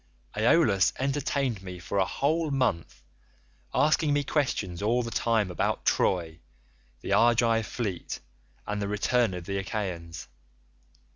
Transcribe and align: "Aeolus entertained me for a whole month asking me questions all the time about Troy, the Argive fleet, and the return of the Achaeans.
"Aeolus 0.35 0.93
entertained 0.97 1.61
me 1.61 1.77
for 1.77 1.99
a 1.99 2.05
whole 2.05 2.49
month 2.49 3.03
asking 3.71 4.13
me 4.13 4.23
questions 4.23 4.81
all 4.81 5.03
the 5.03 5.11
time 5.11 5.51
about 5.51 5.85
Troy, 5.85 6.39
the 7.01 7.13
Argive 7.13 7.67
fleet, 7.67 8.19
and 8.65 8.81
the 8.81 8.87
return 8.87 9.35
of 9.35 9.45
the 9.45 9.59
Achaeans. 9.59 10.27